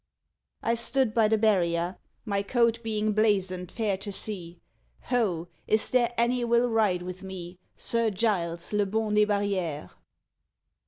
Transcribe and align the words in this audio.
_I 0.67 0.73
stood 0.73 1.13
by 1.13 1.27
the 1.27 1.37
barrier, 1.37 1.99
My 2.25 2.41
coat 2.41 2.81
being 2.81 3.13
blazon'd 3.13 3.71
fair 3.71 3.97
to 3.97 4.11
see; 4.11 4.59
_Ho! 5.09 5.47
is 5.67 5.91
there 5.91 6.11
any 6.17 6.43
will 6.43 6.67
ride 6.69 7.03
with 7.03 7.21
me, 7.21 7.59
Sir 7.77 8.09
Giles, 8.09 8.73
le 8.73 8.87
bon 8.87 9.13
des 9.13 9.27
barrières? 9.27 9.91